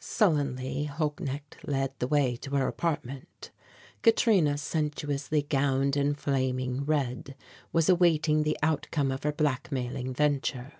[0.00, 3.50] Sullenly, Holknecht led the way to her apartment.
[4.00, 7.34] Katrina sensuously gowned in flaming red
[7.74, 10.72] was awaiting the outcome of her blackmailing venture.